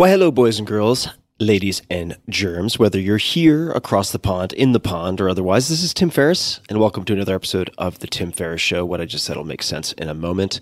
Well, 0.00 0.10
hello, 0.10 0.30
boys 0.30 0.56
and 0.56 0.66
girls, 0.66 1.08
ladies 1.38 1.82
and 1.90 2.16
germs, 2.26 2.78
whether 2.78 2.98
you're 2.98 3.18
here 3.18 3.70
across 3.72 4.10
the 4.10 4.18
pond, 4.18 4.54
in 4.54 4.72
the 4.72 4.80
pond, 4.80 5.20
or 5.20 5.28
otherwise. 5.28 5.68
This 5.68 5.82
is 5.82 5.92
Tim 5.92 6.08
Ferriss, 6.08 6.58
and 6.70 6.80
welcome 6.80 7.04
to 7.04 7.12
another 7.12 7.34
episode 7.34 7.70
of 7.76 7.98
The 7.98 8.06
Tim 8.06 8.32
Ferriss 8.32 8.62
Show. 8.62 8.86
What 8.86 9.02
I 9.02 9.04
just 9.04 9.26
said 9.26 9.36
will 9.36 9.44
make 9.44 9.62
sense 9.62 9.92
in 9.92 10.08
a 10.08 10.14
moment. 10.14 10.58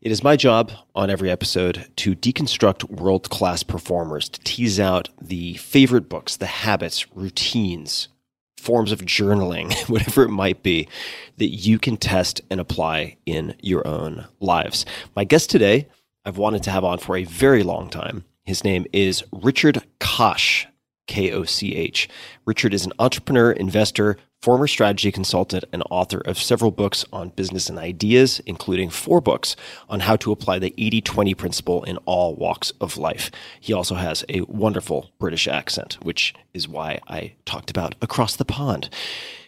It 0.00 0.10
is 0.10 0.24
my 0.24 0.36
job 0.36 0.72
on 0.94 1.10
every 1.10 1.30
episode 1.30 1.86
to 1.96 2.14
deconstruct 2.14 2.88
world 2.88 3.28
class 3.28 3.62
performers, 3.62 4.26
to 4.30 4.40
tease 4.40 4.80
out 4.80 5.10
the 5.20 5.56
favorite 5.56 6.08
books, 6.08 6.36
the 6.36 6.46
habits, 6.46 7.14
routines, 7.14 8.08
forms 8.56 8.90
of 8.90 9.02
journaling, 9.02 9.76
whatever 9.90 10.22
it 10.22 10.30
might 10.30 10.62
be, 10.62 10.88
that 11.36 11.48
you 11.48 11.78
can 11.78 11.98
test 11.98 12.40
and 12.50 12.58
apply 12.58 13.18
in 13.26 13.54
your 13.60 13.86
own 13.86 14.28
lives. 14.40 14.86
My 15.14 15.24
guest 15.24 15.50
today, 15.50 15.88
I've 16.24 16.38
wanted 16.38 16.62
to 16.62 16.70
have 16.70 16.84
on 16.84 16.96
for 16.96 17.18
a 17.18 17.24
very 17.24 17.62
long 17.62 17.90
time. 17.90 18.24
His 18.48 18.64
name 18.64 18.86
is 18.94 19.22
Richard 19.30 19.84
Koch, 20.00 20.68
K 21.06 21.32
O 21.32 21.44
C 21.44 21.74
H. 21.74 22.08
Richard 22.46 22.72
is 22.72 22.86
an 22.86 22.94
entrepreneur, 22.98 23.52
investor, 23.52 24.16
former 24.40 24.66
strategy 24.66 25.12
consultant, 25.12 25.66
and 25.70 25.82
author 25.90 26.22
of 26.22 26.38
several 26.38 26.70
books 26.70 27.04
on 27.12 27.28
business 27.28 27.68
and 27.68 27.78
ideas, 27.78 28.40
including 28.46 28.88
four 28.88 29.20
books 29.20 29.54
on 29.90 30.00
how 30.00 30.16
to 30.16 30.32
apply 30.32 30.58
the 30.58 30.72
80 30.78 31.02
20 31.02 31.34
principle 31.34 31.84
in 31.84 31.98
all 32.06 32.36
walks 32.36 32.70
of 32.80 32.96
life. 32.96 33.30
He 33.60 33.74
also 33.74 33.96
has 33.96 34.24
a 34.30 34.40
wonderful 34.48 35.10
British 35.18 35.46
accent, 35.46 35.98
which 36.00 36.34
is 36.54 36.66
why 36.66 37.00
I 37.06 37.34
talked 37.44 37.68
about 37.68 37.96
Across 38.00 38.36
the 38.36 38.46
Pond. 38.46 38.88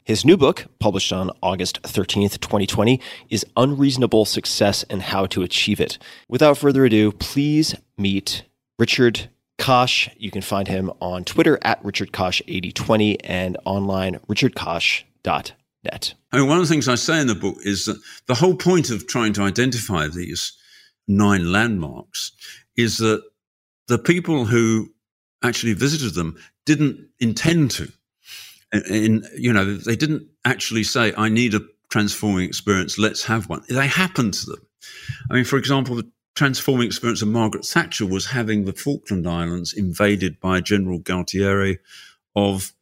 His 0.04 0.26
new 0.26 0.36
book, 0.36 0.66
published 0.78 1.10
on 1.10 1.30
August 1.42 1.80
13th, 1.84 2.38
2020, 2.40 3.00
is 3.30 3.46
Unreasonable 3.56 4.26
Success 4.26 4.82
and 4.90 5.00
How 5.00 5.24
to 5.24 5.42
Achieve 5.42 5.80
It. 5.80 5.96
Without 6.28 6.58
further 6.58 6.84
ado, 6.84 7.12
please 7.12 7.74
meet 7.96 8.42
Richard 8.80 9.28
Koch. 9.58 10.08
You 10.16 10.30
can 10.30 10.40
find 10.40 10.66
him 10.66 10.90
on 11.00 11.24
Twitter 11.24 11.58
at 11.62 11.84
Richard 11.84 12.12
Koch8020 12.12 13.18
and 13.22 13.58
online 13.66 14.18
richardkoch.net. 14.26 16.14
I 16.32 16.38
mean, 16.38 16.48
one 16.48 16.56
of 16.56 16.64
the 16.64 16.68
things 16.72 16.88
I 16.88 16.94
say 16.94 17.20
in 17.20 17.26
the 17.26 17.34
book 17.34 17.58
is 17.60 17.84
that 17.84 18.00
the 18.26 18.34
whole 18.34 18.56
point 18.56 18.90
of 18.90 19.06
trying 19.06 19.34
to 19.34 19.42
identify 19.42 20.08
these 20.08 20.56
nine 21.06 21.52
landmarks 21.52 22.32
is 22.76 22.96
that 22.98 23.22
the 23.88 23.98
people 23.98 24.46
who 24.46 24.88
actually 25.44 25.74
visited 25.74 26.14
them 26.14 26.38
didn't 26.64 27.08
intend 27.18 27.72
to. 27.72 27.92
In, 28.72 29.24
you 29.36 29.52
know, 29.52 29.74
they 29.74 29.96
didn't 29.96 30.26
actually 30.44 30.84
say, 30.84 31.12
I 31.18 31.28
need 31.28 31.54
a 31.54 31.60
transforming 31.90 32.44
experience, 32.44 32.98
let's 32.98 33.24
have 33.24 33.48
one. 33.48 33.62
They 33.68 33.88
happened 33.88 34.34
to 34.34 34.46
them. 34.46 34.66
I 35.30 35.34
mean, 35.34 35.44
for 35.44 35.58
example, 35.58 35.96
the 35.96 36.10
transforming 36.34 36.86
experience 36.86 37.22
of 37.22 37.28
Margaret 37.28 37.64
Thatcher 37.64 38.06
was 38.06 38.26
having 38.26 38.64
the 38.64 38.72
Falkland 38.72 39.26
Islands 39.26 39.72
invaded 39.72 40.40
by 40.40 40.60
General 40.60 40.98
Galtieri 40.98 41.78
of 42.34 42.72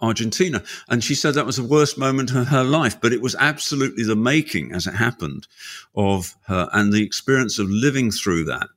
Argentina. 0.00 0.62
And 0.88 1.02
she 1.02 1.14
said 1.14 1.34
that 1.34 1.46
was 1.46 1.56
the 1.56 1.64
worst 1.64 1.96
moment 1.96 2.34
of 2.34 2.48
her 2.48 2.64
life, 2.64 3.00
but 3.00 3.12
it 3.12 3.22
was 3.22 3.36
absolutely 3.38 4.04
the 4.04 4.16
making, 4.16 4.72
as 4.72 4.86
it 4.86 4.94
happened, 4.94 5.46
of 5.94 6.34
her 6.46 6.68
and 6.72 6.92
the 6.92 7.04
experience 7.04 7.58
of 7.58 7.70
living 7.70 8.10
through 8.10 8.44
that 8.44 8.68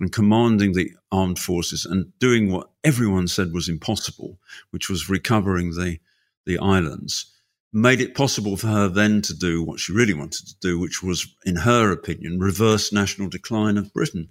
and 0.00 0.12
commanding 0.12 0.72
the 0.72 0.92
armed 1.10 1.38
forces 1.38 1.84
and 1.84 2.16
doing 2.20 2.50
what 2.52 2.70
everyone 2.84 3.26
said 3.26 3.52
was 3.52 3.68
impossible, 3.68 4.38
which 4.70 4.88
was 4.88 5.08
recovering 5.08 5.70
the, 5.70 5.98
the 6.46 6.58
islands 6.58 7.26
made 7.72 8.00
it 8.00 8.14
possible 8.14 8.56
for 8.56 8.68
her 8.68 8.88
then 8.88 9.20
to 9.22 9.34
do 9.34 9.62
what 9.62 9.78
she 9.78 9.92
really 9.92 10.14
wanted 10.14 10.46
to 10.46 10.54
do, 10.60 10.78
which 10.78 11.02
was, 11.02 11.26
in 11.44 11.56
her 11.56 11.92
opinion, 11.92 12.38
reverse 12.38 12.92
national 12.92 13.28
decline 13.28 13.76
of 13.76 13.92
Britain. 13.92 14.28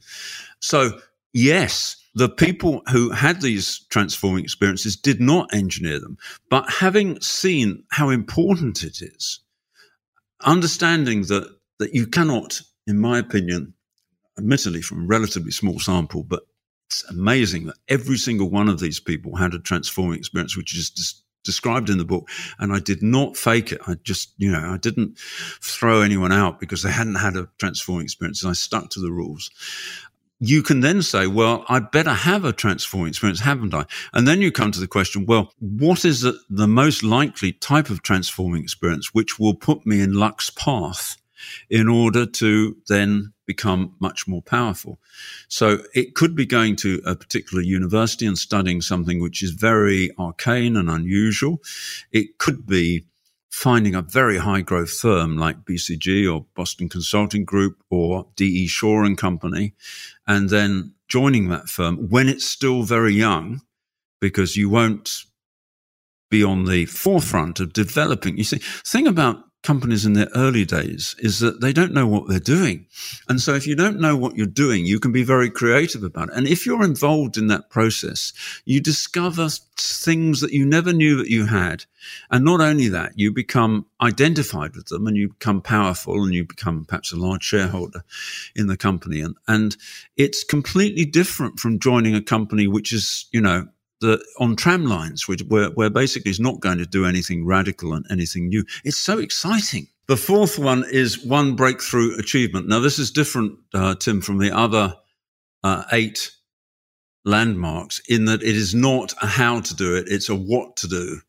So, 0.59 0.99
yes, 1.33 1.97
the 2.15 2.30
people 2.30 2.81
who 2.91 3.11
had 3.11 3.41
these 3.41 3.85
transforming 3.89 4.43
experiences 4.43 4.95
did 4.95 5.21
not 5.21 5.53
engineer 5.53 5.99
them, 5.99 6.17
but 6.49 6.69
having 6.69 7.21
seen 7.21 7.83
how 7.91 8.09
important 8.09 8.83
it 8.83 9.02
is, 9.02 9.39
understanding 10.42 11.23
that, 11.23 11.55
that 11.77 11.93
you 11.93 12.08
cannot, 12.08 12.61
in 12.87 12.98
my 12.99 13.19
opinion, 13.19 13.73
admittedly 14.37 14.81
from 14.81 15.04
a 15.04 15.08
relatively 15.08 15.52
small 15.52 15.80
sample, 15.80 16.23
but 16.23 16.43
it's 16.87 17.04
amazing 17.09 17.65
that 17.65 17.77
every 17.87 18.17
single 18.17 18.49
one 18.49 18.69
of 18.69 18.80
these 18.80 18.99
people 18.99 19.36
had 19.36 19.54
a 19.54 19.59
transforming 19.59 20.17
experience, 20.17 20.55
which 20.58 20.75
is 20.75 20.89
just 20.89 21.23
described 21.47 21.89
in 21.89 21.97
the 21.97 22.05
book. 22.05 22.30
And 22.59 22.71
I 22.71 22.80
did 22.80 23.02
not 23.02 23.35
fake 23.35 23.71
it. 23.71 23.81
I 23.87 23.95
just, 24.03 24.33
you 24.37 24.52
know, 24.52 24.73
I 24.73 24.77
didn't 24.77 25.17
throw 25.17 26.02
anyone 26.02 26.31
out 26.31 26.59
because 26.59 26.83
they 26.83 26.91
hadn't 26.91 27.15
had 27.15 27.35
a 27.35 27.49
transforming 27.58 28.03
experience. 28.03 28.43
And 28.43 28.52
I 28.52 28.53
stuck 28.53 28.91
to 28.91 28.99
the 28.99 29.11
rules. 29.11 29.49
You 30.39 30.61
can 30.61 30.81
then 30.81 31.02
say, 31.02 31.25
well, 31.25 31.65
I 31.67 31.80
better 31.80 32.13
have 32.13 32.45
a 32.45 32.53
transforming 32.53 33.07
experience, 33.07 33.39
haven't 33.39 33.73
I? 33.73 33.86
And 34.13 34.27
then 34.27 34.41
you 34.41 34.52
come 34.52 34.71
to 34.71 34.80
the 34.80 34.87
question, 34.87 35.25
well, 35.25 35.52
what 35.57 36.05
is 36.05 36.21
the, 36.21 36.37
the 36.47 36.67
most 36.67 37.02
likely 37.02 37.53
type 37.53 37.89
of 37.89 38.03
transforming 38.03 38.61
experience 38.61 39.15
which 39.15 39.39
will 39.39 39.55
put 39.55 39.87
me 39.87 39.99
in 40.02 40.13
luck's 40.13 40.52
path 40.52 41.17
in 41.70 41.87
order 41.87 42.25
to 42.25 42.77
then 42.87 43.33
become 43.45 43.95
much 43.99 44.27
more 44.27 44.42
powerful. 44.42 44.99
So 45.48 45.80
it 45.95 46.15
could 46.15 46.36
be 46.36 46.45
going 46.45 46.75
to 46.77 47.02
a 47.05 47.15
particular 47.15 47.64
university 47.64 48.25
and 48.25 48.37
studying 48.37 48.81
something 48.81 49.21
which 49.21 49.42
is 49.42 49.52
very 49.52 50.11
arcane 50.20 50.75
and 50.75 50.89
unusual. 50.89 51.61
It 52.11 52.37
could 52.37 52.65
be 52.65 53.05
finding 53.49 53.95
a 53.95 54.02
very 54.02 54.37
high 54.37 54.61
growth 54.61 54.92
firm 54.92 55.37
like 55.37 55.65
BCG 55.65 56.31
or 56.31 56.45
Boston 56.55 56.89
Consulting 56.89 57.45
Group 57.45 57.81
or 57.89 58.27
DE 58.36 58.67
Shaw 58.67 59.04
and 59.04 59.17
Company, 59.17 59.73
and 60.27 60.49
then 60.49 60.93
joining 61.08 61.49
that 61.49 61.69
firm 61.69 62.09
when 62.09 62.30
it's 62.30 62.45
still 62.45 62.83
very 62.83 63.14
young, 63.14 63.61
because 64.19 64.58
you 64.58 64.69
won't 64.69 65.23
be 66.30 66.43
on 66.43 66.65
the 66.65 66.86
forefront 66.86 67.59
of 67.59 67.73
developing. 67.73 68.37
You 68.37 68.43
see, 68.43 68.59
thing 68.59 69.08
about 69.08 69.43
companies 69.63 70.05
in 70.05 70.13
their 70.13 70.29
early 70.35 70.65
days 70.65 71.15
is 71.19 71.39
that 71.39 71.61
they 71.61 71.73
don't 71.73 71.93
know 71.93 72.07
what 72.07 72.27
they're 72.27 72.39
doing. 72.39 72.85
And 73.27 73.41
so 73.41 73.53
if 73.53 73.67
you 73.67 73.75
don't 73.75 73.99
know 73.99 74.15
what 74.15 74.35
you're 74.35 74.45
doing, 74.45 74.85
you 74.85 74.99
can 74.99 75.11
be 75.11 75.23
very 75.23 75.49
creative 75.49 76.03
about 76.03 76.29
it. 76.29 76.35
And 76.35 76.47
if 76.47 76.65
you're 76.65 76.83
involved 76.83 77.37
in 77.37 77.47
that 77.47 77.69
process, 77.69 78.33
you 78.65 78.79
discover 78.79 79.49
things 79.77 80.41
that 80.41 80.53
you 80.53 80.65
never 80.65 80.93
knew 80.93 81.17
that 81.17 81.29
you 81.29 81.45
had. 81.45 81.85
And 82.31 82.45
not 82.45 82.61
only 82.61 82.87
that, 82.89 83.13
you 83.15 83.33
become 83.33 83.85
identified 84.01 84.75
with 84.75 84.85
them 84.87 85.07
and 85.07 85.17
you 85.17 85.29
become 85.29 85.61
powerful 85.61 86.23
and 86.23 86.33
you 86.33 86.45
become 86.45 86.85
perhaps 86.85 87.11
a 87.11 87.17
large 87.17 87.43
shareholder 87.43 88.03
in 88.55 88.67
the 88.67 88.77
company. 88.77 89.21
And, 89.21 89.35
and 89.47 89.75
it's 90.15 90.43
completely 90.43 91.05
different 91.05 91.59
from 91.59 91.79
joining 91.79 92.15
a 92.15 92.21
company 92.21 92.67
which 92.67 92.93
is, 92.93 93.25
you 93.31 93.41
know, 93.41 93.67
the 94.02 94.23
on 94.39 94.55
tram 94.55 94.85
lines, 94.85 95.27
which 95.27 95.41
where, 95.47 95.69
where 95.71 95.89
basically 95.89 96.31
is 96.31 96.39
not 96.39 96.59
going 96.59 96.77
to 96.77 96.85
do 96.85 97.05
anything 97.05 97.45
radical 97.45 97.93
and 97.93 98.05
anything 98.09 98.47
new. 98.49 98.63
It's 98.83 98.97
so 98.97 99.19
exciting. 99.19 99.87
The 100.08 100.17
fourth 100.17 100.58
one 100.58 100.85
is 100.89 101.23
one 101.25 101.55
breakthrough 101.55 102.17
achievement. 102.17 102.67
Now, 102.67 102.80
this 102.80 102.97
is 102.97 103.11
different, 103.11 103.59
uh, 103.73 103.95
Tim, 103.95 104.21
from 104.21 104.37
the 104.37 104.55
other 104.55 104.95
uh, 105.63 105.83
eight 105.91 106.31
landmarks 107.25 107.99
in 108.07 108.25
that 108.25 108.41
it 108.41 108.55
is 108.55 108.73
not 108.73 109.13
a 109.21 109.27
how 109.27 109.59
to 109.59 109.75
do 109.75 109.95
it; 109.95 110.07
it's 110.07 110.30
a 110.30 110.36
what 110.36 110.77
to 110.77 110.87
do. 110.87 111.19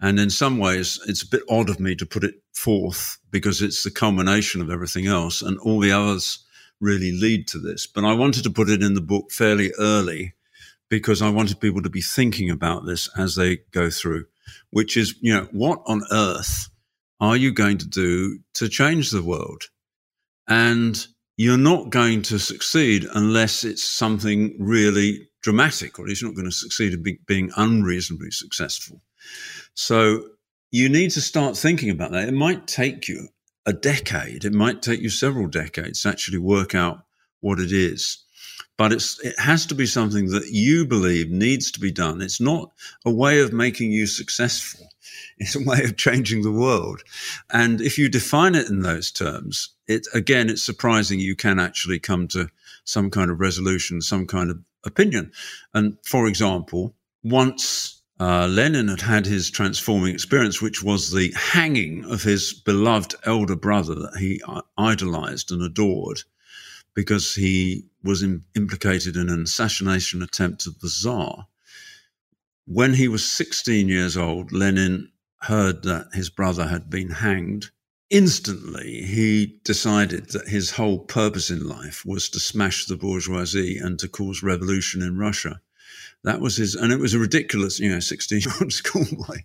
And 0.00 0.20
in 0.20 0.30
some 0.30 0.58
ways, 0.58 1.00
it's 1.06 1.22
a 1.22 1.28
bit 1.28 1.42
odd 1.50 1.68
of 1.68 1.80
me 1.80 1.96
to 1.96 2.06
put 2.06 2.24
it 2.24 2.36
forth 2.54 3.18
because 3.30 3.62
it's 3.62 3.82
the 3.82 3.90
culmination 3.90 4.60
of 4.60 4.70
everything 4.70 5.06
else, 5.06 5.42
and 5.42 5.58
all 5.58 5.80
the 5.80 5.92
others 5.92 6.44
really 6.80 7.12
lead 7.12 7.48
to 7.48 7.58
this. 7.58 7.86
But 7.86 8.04
I 8.04 8.12
wanted 8.12 8.44
to 8.44 8.50
put 8.50 8.68
it 8.68 8.82
in 8.82 8.94
the 8.94 9.00
book 9.00 9.32
fairly 9.32 9.72
early 9.78 10.34
because 10.88 11.22
I 11.22 11.30
wanted 11.30 11.60
people 11.60 11.82
to 11.82 11.90
be 11.90 12.00
thinking 12.00 12.50
about 12.50 12.86
this 12.86 13.08
as 13.16 13.34
they 13.34 13.58
go 13.72 13.90
through, 13.90 14.26
which 14.70 14.96
is, 14.96 15.14
you 15.20 15.34
know, 15.34 15.48
what 15.52 15.80
on 15.86 16.02
earth 16.10 16.68
are 17.20 17.36
you 17.36 17.52
going 17.52 17.78
to 17.78 17.88
do 17.88 18.38
to 18.54 18.68
change 18.68 19.10
the 19.10 19.22
world? 19.22 19.64
And 20.46 21.06
you're 21.36 21.58
not 21.58 21.90
going 21.90 22.22
to 22.22 22.38
succeed 22.38 23.06
unless 23.14 23.64
it's 23.64 23.84
something 23.84 24.56
really 24.58 25.28
dramatic, 25.42 25.98
or 25.98 26.02
at 26.02 26.08
least 26.08 26.22
you're 26.22 26.30
not 26.30 26.36
going 26.36 26.50
to 26.50 26.56
succeed 26.56 26.94
in 26.94 27.02
be, 27.02 27.18
being 27.26 27.50
unreasonably 27.56 28.30
successful. 28.30 29.02
So 29.74 30.24
you 30.70 30.88
need 30.88 31.10
to 31.12 31.20
start 31.20 31.56
thinking 31.56 31.90
about 31.90 32.12
that. 32.12 32.28
It 32.28 32.34
might 32.34 32.66
take 32.66 33.08
you 33.08 33.28
a 33.66 33.72
decade, 33.72 34.44
it 34.44 34.52
might 34.54 34.80
take 34.80 35.00
you 35.00 35.10
several 35.10 35.46
decades 35.46 36.02
to 36.02 36.08
actually 36.08 36.38
work 36.38 36.74
out 36.74 37.02
what 37.40 37.60
it 37.60 37.70
is 37.70 38.24
but 38.78 38.92
it's, 38.92 39.20
it 39.24 39.38
has 39.38 39.66
to 39.66 39.74
be 39.74 39.84
something 39.84 40.30
that 40.30 40.50
you 40.50 40.86
believe 40.86 41.30
needs 41.30 41.70
to 41.72 41.80
be 41.80 41.90
done. 41.90 42.22
It's 42.22 42.40
not 42.40 42.70
a 43.04 43.10
way 43.10 43.40
of 43.40 43.52
making 43.52 43.92
you 43.92 44.06
successful. 44.06 44.86
It's 45.40 45.54
a 45.54 45.62
way 45.62 45.84
of 45.84 45.96
changing 45.96 46.42
the 46.42 46.50
world. 46.50 47.00
And 47.50 47.80
if 47.80 47.96
you 47.96 48.08
define 48.08 48.56
it 48.56 48.68
in 48.68 48.80
those 48.80 49.12
terms, 49.12 49.68
it, 49.86 50.06
again, 50.12 50.50
it's 50.50 50.64
surprising 50.64 51.20
you 51.20 51.36
can 51.36 51.60
actually 51.60 52.00
come 52.00 52.26
to 52.28 52.48
some 52.82 53.08
kind 53.08 53.30
of 53.30 53.38
resolution, 53.38 54.02
some 54.02 54.26
kind 54.26 54.50
of 54.50 54.58
opinion. 54.84 55.30
And 55.74 55.96
for 56.04 56.26
example, 56.26 56.96
once 57.22 58.02
uh, 58.18 58.48
Lenin 58.48 58.88
had 58.88 59.00
had 59.00 59.26
his 59.26 59.48
transforming 59.48 60.12
experience, 60.12 60.60
which 60.60 60.82
was 60.82 61.12
the 61.12 61.32
hanging 61.36 62.04
of 62.06 62.24
his 62.24 62.52
beloved 62.52 63.14
elder 63.24 63.56
brother 63.56 63.94
that 63.94 64.16
he 64.18 64.42
idolized 64.76 65.52
and 65.52 65.62
adored 65.62 66.22
because 66.94 67.34
he 67.34 67.86
was 68.02 68.22
in, 68.22 68.44
implicated 68.56 69.16
in 69.16 69.28
an 69.28 69.42
assassination 69.42 70.22
attempt 70.22 70.66
of 70.66 70.78
the 70.80 70.88
Tsar. 70.88 71.46
When 72.66 72.94
he 72.94 73.08
was 73.08 73.24
16 73.24 73.88
years 73.88 74.16
old, 74.16 74.52
Lenin 74.52 75.10
heard 75.42 75.82
that 75.84 76.08
his 76.12 76.30
brother 76.30 76.66
had 76.66 76.90
been 76.90 77.10
hanged. 77.10 77.70
Instantly, 78.10 79.02
he 79.02 79.60
decided 79.64 80.30
that 80.30 80.48
his 80.48 80.70
whole 80.72 80.98
purpose 80.98 81.50
in 81.50 81.68
life 81.68 82.04
was 82.06 82.28
to 82.30 82.40
smash 82.40 82.86
the 82.86 82.96
bourgeoisie 82.96 83.78
and 83.78 83.98
to 83.98 84.08
cause 84.08 84.42
revolution 84.42 85.02
in 85.02 85.18
Russia. 85.18 85.60
That 86.24 86.40
was 86.40 86.56
his, 86.56 86.74
and 86.74 86.92
it 86.92 86.98
was 86.98 87.14
a 87.14 87.18
ridiculous, 87.18 87.78
you 87.78 87.90
know, 87.90 88.00
16 88.00 88.40
year 88.40 88.54
old 88.60 88.72
schoolboy, 88.82 89.38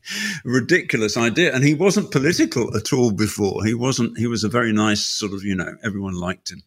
ridiculous 0.44 1.18
idea. 1.18 1.54
And 1.54 1.64
he 1.64 1.74
wasn't 1.74 2.12
political 2.12 2.76
at 2.76 2.92
all 2.92 3.12
before. 3.12 3.64
He 3.64 3.74
wasn't, 3.74 4.18
he 4.18 4.28
was 4.28 4.44
a 4.44 4.50
very 4.50 4.74
nice 4.74 5.06
sort 5.06 5.34
of, 5.34 5.44
you 5.44 5.56
know, 5.56 5.76
everyone 5.84 6.16
liked 6.16 6.52
him. 6.52 6.64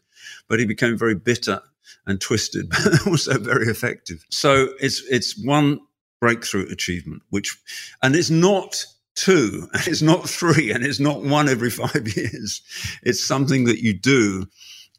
But 0.48 0.60
he 0.60 0.66
became 0.66 0.96
very 0.96 1.14
bitter 1.14 1.60
and 2.06 2.20
twisted, 2.20 2.68
but 2.84 3.06
also 3.06 3.38
very 3.38 3.66
effective. 3.66 4.24
So 4.30 4.68
it's, 4.80 5.02
it's 5.10 5.42
one 5.44 5.80
breakthrough 6.20 6.68
achievement, 6.70 7.22
which, 7.30 7.56
and 8.02 8.14
it's 8.16 8.30
not 8.30 8.84
two, 9.14 9.68
and 9.72 9.82
it's 9.86 10.02
not 10.02 10.28
three, 10.28 10.70
and 10.72 10.84
it's 10.84 11.00
not 11.00 11.22
one 11.22 11.48
every 11.48 11.70
five 11.82 12.16
years. 12.16 12.62
It's 13.02 13.24
something 13.24 13.64
that 13.64 13.82
you 13.82 13.92
do 13.92 14.46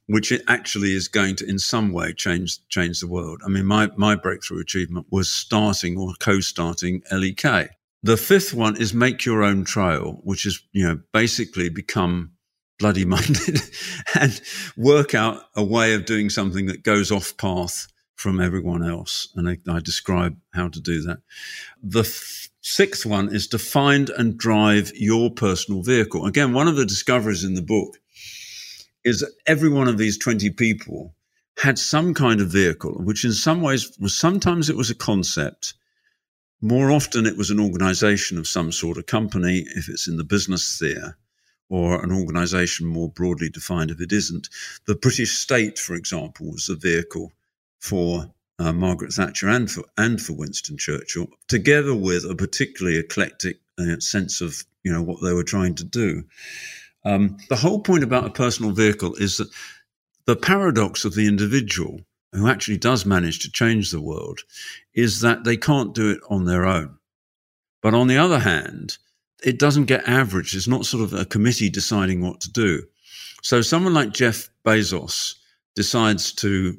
which 0.08 0.32
actually 0.48 0.94
is 0.94 1.08
going 1.08 1.36
to 1.36 1.46
in 1.46 1.60
some 1.60 1.92
way 1.92 2.14
change 2.14 2.66
change 2.70 3.00
the 3.00 3.08
world. 3.08 3.42
I 3.46 3.50
mean, 3.50 3.66
my 3.66 3.92
my 3.98 4.16
breakthrough 4.16 4.62
achievement 4.62 5.08
was 5.12 5.30
starting 5.30 5.98
or 5.98 6.14
co-starting 6.20 7.04
LEK. 7.12 7.70
The 8.04 8.18
fifth 8.18 8.54
one 8.54 8.78
is 8.78 8.94
make 8.94 9.26
your 9.26 9.44
own 9.44 9.66
trail, 9.66 10.20
which 10.24 10.46
is 10.46 10.62
you 10.72 10.88
know 10.88 11.00
basically 11.14 11.70
become 11.70 12.32
bloody 12.80 13.06
minded 13.06 13.62
and 14.20 14.40
work 14.76 15.16
out 15.16 15.44
a 15.56 15.64
way 15.64 15.94
of 15.94 16.06
doing 16.06 16.30
something 16.30 16.68
that 16.68 16.84
goes 16.84 17.12
off 17.12 17.36
path 17.38 17.88
from 18.16 18.42
everyone 18.42 18.84
else. 18.84 19.30
And 19.36 19.48
I, 19.48 19.58
I 19.72 19.80
describe 19.80 20.38
how 20.54 20.70
to 20.70 20.82
do 20.82 21.02
that. 21.04 21.20
The 21.82 22.02
f- 22.02 22.50
sixth 22.62 23.06
one 23.06 23.34
is 23.34 23.48
to 23.50 23.60
find 23.60 24.10
and 24.10 24.38
drive 24.38 24.92
your 24.96 25.30
personal 25.30 25.84
vehicle. 25.84 26.26
Again, 26.26 26.54
one 26.54 26.68
of 26.68 26.76
the 26.76 26.86
discoveries 26.86 27.44
in 27.44 27.54
the 27.54 27.62
book 27.62 27.98
is 29.04 29.20
that 29.22 29.32
every 29.46 29.70
one 29.70 29.88
of 29.88 29.98
these 29.98 30.18
20 30.18 30.50
people 30.52 31.14
had 31.58 31.80
some 31.80 32.14
kind 32.14 32.42
of 32.42 32.50
vehicle, 32.50 32.94
which 33.04 33.24
in 33.24 33.34
some 33.34 33.62
ways 33.62 33.98
was 34.00 34.18
sometimes 34.18 34.70
it 34.70 34.76
was 34.76 34.90
a 34.90 34.96
concept. 34.96 35.76
More 36.62 36.92
often 36.92 37.26
it 37.26 37.38
was 37.38 37.52
an 37.52 37.60
organization 37.60 38.38
of 38.38 38.48
some 38.48 38.72
sort, 38.72 38.98
a 38.98 39.04
company, 39.04 39.66
if 39.76 39.90
it's 39.90 40.08
in 40.08 40.18
the 40.18 40.24
business 40.24 40.64
sphere, 40.64 41.18
or 41.70 42.04
an 42.04 42.12
organization 42.12 42.88
more 42.88 43.10
broadly 43.10 43.50
defined 43.50 43.92
if 43.92 44.00
it 44.02 44.12
isn't. 44.12 44.50
The 44.86 44.96
British 44.96 45.38
state, 45.38 45.78
for 45.78 45.96
example, 45.96 46.52
was 46.52 46.70
a 46.70 46.76
vehicle 46.76 47.32
for 47.80 48.32
uh, 48.60 48.74
Margaret 48.74 49.14
Thatcher 49.14 49.50
and 49.50 49.70
for, 49.70 49.84
and 49.98 50.22
for 50.22 50.34
Winston 50.34 50.78
Churchill, 50.78 51.28
together 51.48 51.94
with 51.94 52.24
a 52.26 52.36
particularly 52.36 52.98
eclectic 52.98 53.60
uh, 53.80 54.00
sense 54.00 54.42
of 54.42 54.64
you 54.84 54.92
know 54.92 55.04
what 55.04 55.22
they 55.22 55.34
were 55.34 55.44
trying 55.44 55.76
to 55.76 55.84
do. 55.84 56.24
Um, 57.04 57.38
the 57.50 57.56
whole 57.56 57.80
point 57.80 58.04
about 58.04 58.26
a 58.26 58.32
personal 58.32 58.72
vehicle 58.72 59.16
is 59.16 59.38
that 59.38 59.50
the 60.26 60.36
paradox 60.36 61.06
of 61.06 61.14
the 61.14 61.28
individual 61.28 62.02
who 62.34 62.48
actually 62.48 62.78
does 62.78 63.06
manage 63.06 63.40
to 63.40 63.52
change 63.52 63.92
the 63.92 64.02
world 64.02 64.42
is 64.94 65.22
that 65.22 65.44
they 65.44 65.58
can't 65.58 65.94
do 65.94 66.12
it 66.12 66.20
on 66.30 66.46
their 66.46 66.66
own. 66.66 66.98
But 67.82 67.94
on 67.94 68.08
the 68.08 68.18
other 68.18 68.40
hand, 68.40 68.98
it 69.44 69.60
doesn't 69.60 69.86
get 69.86 70.08
averaged. 70.08 70.56
It's 70.56 70.68
not 70.68 70.86
sort 70.86 71.04
of 71.04 71.14
a 71.14 71.26
committee 71.26 71.70
deciding 71.70 72.22
what 72.22 72.42
to 72.42 72.52
do. 72.52 72.84
So 73.44 73.62
someone 73.62 73.94
like 73.94 74.14
Jeff 74.14 74.50
Bezos 74.66 75.36
decides 75.76 76.34
to 76.34 76.78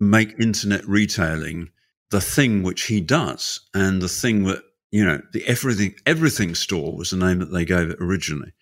make 0.00 0.38
internet 0.38 0.86
retailing 0.86 1.70
the 2.10 2.20
thing 2.20 2.62
which 2.62 2.84
he 2.84 3.00
does 3.00 3.60
and 3.74 4.00
the 4.00 4.08
thing 4.08 4.44
that, 4.44 4.62
you 4.92 5.04
know, 5.04 5.20
the 5.32 5.44
everything, 5.46 5.94
everything 6.06 6.54
store 6.54 6.96
was 6.96 7.10
the 7.10 7.16
name 7.16 7.40
that 7.40 7.52
they 7.52 7.64
gave 7.64 7.90
it 7.90 7.98
originally. 8.00 8.52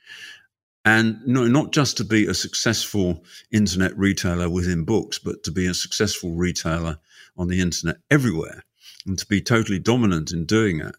And 0.85 1.21
no, 1.27 1.47
not 1.47 1.73
just 1.73 1.97
to 1.99 2.05
be 2.05 2.27
a 2.27 2.35
successful 2.35 3.25
internet 3.53 3.97
retailer 3.97 4.49
within 4.49 4.85
books, 4.85 5.19
but 5.19 5.45
to 5.45 5.53
be 5.53 5.67
a 5.67 5.75
successful 5.75 6.33
retailer 6.33 6.99
on 7.37 7.49
the 7.49 7.61
internet 7.61 7.99
everywhere 8.11 8.65
and 9.07 9.19
to 9.19 9.27
be 9.27 9.41
totally 9.41 9.79
dominant 9.79 10.33
in 10.33 10.45
doing 10.45 10.79
that. 10.79 10.95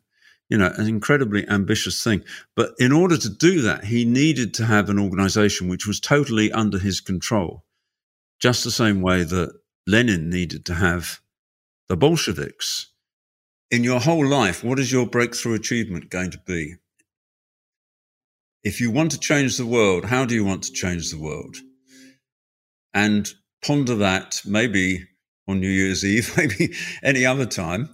You 0.49 0.57
know, 0.57 0.71
an 0.77 0.87
incredibly 0.87 1.47
ambitious 1.47 2.03
thing. 2.03 2.23
But 2.55 2.71
in 2.77 2.91
order 2.91 3.17
to 3.17 3.29
do 3.29 3.61
that, 3.61 3.85
he 3.85 4.05
needed 4.05 4.53
to 4.55 4.65
have 4.65 4.89
an 4.89 4.99
organization 4.99 5.67
which 5.67 5.87
was 5.87 5.99
totally 5.99 6.51
under 6.51 6.77
his 6.77 7.01
control, 7.01 7.63
just 8.39 8.63
the 8.63 8.71
same 8.71 9.01
way 9.01 9.23
that 9.23 9.53
Lenin 9.87 10.29
needed 10.29 10.65
to 10.65 10.75
have 10.75 11.21
the 11.89 11.97
Bolsheviks. 11.97 12.87
In 13.71 13.83
your 13.83 13.99
whole 13.99 14.25
life, 14.25 14.63
what 14.63 14.79
is 14.79 14.91
your 14.91 15.07
breakthrough 15.07 15.55
achievement 15.55 16.09
going 16.09 16.31
to 16.31 16.39
be? 16.45 16.75
if 18.63 18.79
you 18.79 18.89
want 18.89 19.11
to 19.11 19.19
change 19.19 19.57
the 19.57 19.65
world, 19.65 20.05
how 20.05 20.25
do 20.25 20.33
you 20.33 20.45
want 20.45 20.63
to 20.63 20.71
change 20.71 21.11
the 21.11 21.19
world? 21.19 21.57
And 22.93 23.29
ponder 23.65 23.95
that 23.95 24.41
maybe 24.45 25.05
on 25.47 25.59
New 25.59 25.69
Year's 25.69 26.05
Eve, 26.05 26.33
maybe 26.37 26.73
any 27.03 27.25
other 27.25 27.45
time. 27.45 27.93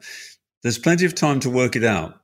There's 0.62 0.78
plenty 0.78 1.06
of 1.06 1.16
time 1.16 1.40
to 1.42 1.50
work 1.50 1.76
it 1.76 1.84
out. 1.84 2.20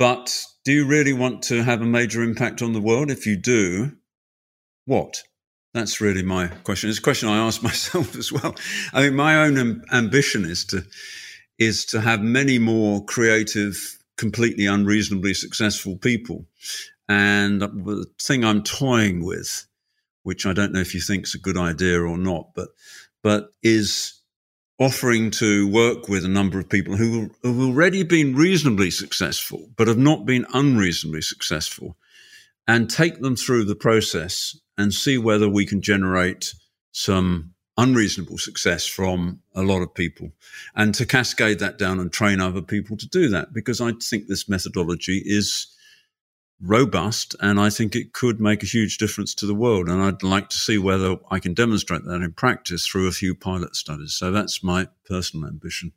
But 0.00 0.46
do 0.64 0.72
you 0.72 0.86
really 0.86 1.12
want 1.12 1.42
to 1.42 1.62
have 1.62 1.82
a 1.82 1.84
major 1.84 2.22
impact 2.22 2.62
on 2.62 2.72
the 2.72 2.80
world? 2.80 3.10
If 3.10 3.26
you 3.26 3.36
do, 3.36 3.92
what? 4.86 5.22
That's 5.74 6.00
really 6.00 6.22
my 6.22 6.46
question. 6.46 6.88
It's 6.88 6.98
a 6.98 7.02
question 7.02 7.28
I 7.28 7.46
ask 7.46 7.62
myself 7.70 8.16
as 8.16 8.32
well. 8.32 8.54
I 8.94 9.02
mean, 9.02 9.14
my 9.14 9.36
own 9.36 9.84
ambition 9.92 10.46
is 10.46 10.64
to 10.66 10.86
is 11.58 11.84
to 11.84 12.00
have 12.00 12.22
many 12.22 12.58
more 12.58 13.04
creative, 13.04 13.98
completely 14.16 14.64
unreasonably 14.64 15.34
successful 15.34 15.98
people 15.98 16.46
and 17.06 17.60
the 17.60 18.06
thing 18.22 18.42
I'm 18.42 18.62
toying 18.62 19.22
with, 19.22 19.66
which 20.22 20.46
I 20.46 20.54
don't 20.54 20.72
know 20.72 20.80
if 20.80 20.94
you 20.94 21.02
think 21.02 21.24
is 21.24 21.34
a 21.34 21.38
good 21.38 21.58
idea 21.58 22.00
or 22.00 22.16
not, 22.16 22.54
but 22.54 22.70
but 23.22 23.52
is 23.62 24.19
offering 24.80 25.30
to 25.30 25.68
work 25.68 26.08
with 26.08 26.24
a 26.24 26.28
number 26.28 26.58
of 26.58 26.68
people 26.68 26.96
who 26.96 27.30
have 27.44 27.60
already 27.60 28.02
been 28.02 28.34
reasonably 28.34 28.90
successful, 28.90 29.68
but 29.76 29.86
have 29.86 29.98
not 29.98 30.24
been 30.24 30.46
unreasonably 30.54 31.20
successful, 31.20 31.96
and 32.66 32.88
take 32.88 33.20
them 33.20 33.36
through 33.36 33.64
the 33.64 33.76
process 33.76 34.56
and 34.78 34.94
see 34.94 35.18
whether 35.18 35.48
we 35.48 35.66
can 35.66 35.82
generate 35.82 36.54
some 36.92 37.52
unreasonable 37.76 38.38
success 38.38 38.86
from 38.86 39.40
a 39.54 39.62
lot 39.62 39.82
of 39.82 39.94
people. 39.94 40.32
And 40.74 40.94
to 40.94 41.06
cascade 41.06 41.58
that 41.58 41.78
down 41.78 42.00
and 42.00 42.10
train 42.10 42.40
other 42.40 42.62
people 42.62 42.96
to 42.96 43.08
do 43.08 43.28
that 43.28 43.52
because 43.52 43.80
I 43.80 43.92
think 43.92 44.26
this 44.26 44.48
methodology 44.48 45.22
is 45.24 45.66
robust 46.62 47.34
and 47.40 47.58
I 47.58 47.70
think 47.70 47.96
it 47.96 48.12
could 48.12 48.40
make 48.40 48.62
a 48.62 48.66
huge 48.66 48.98
difference 48.98 49.34
to 49.36 49.46
the 49.46 49.54
world. 49.54 49.88
And 49.88 50.02
I'd 50.02 50.22
like 50.22 50.48
to 50.50 50.56
see 50.56 50.78
whether 50.78 51.16
I 51.30 51.38
can 51.38 51.54
demonstrate 51.54 52.04
that 52.04 52.22
in 52.22 52.32
practice 52.32 52.86
through 52.86 53.08
a 53.08 53.12
few 53.12 53.34
pilot 53.34 53.76
studies. 53.76 54.14
So 54.14 54.30
that's 54.30 54.62
my 54.62 54.88
personal 55.06 55.48
ambition. 55.48 55.92